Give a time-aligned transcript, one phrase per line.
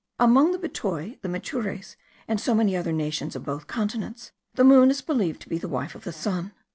[0.17, 1.95] Among the Betoi, the Maypures,
[2.27, 5.67] and so many other nations of both continents, the moon is believed to be the
[5.69, 6.53] wife of the sun.